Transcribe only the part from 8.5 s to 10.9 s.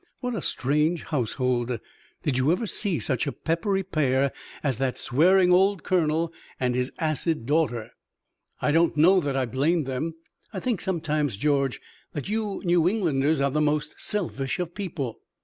"I don't know that I blame them. I think,